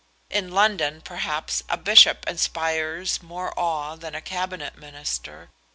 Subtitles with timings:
[0.31, 5.51] In London, perhaps, a bishop inspires more awe than a Cabinet Minister.